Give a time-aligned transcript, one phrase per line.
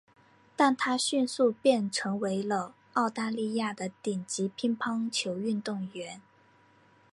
[0.55, 6.19] 但她迅速变成为了澳大利亚的顶级乒乓球运动员。